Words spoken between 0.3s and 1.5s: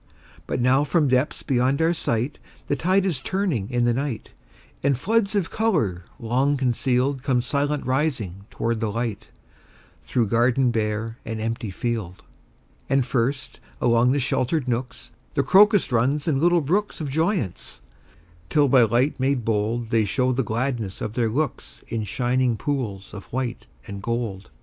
But now from depths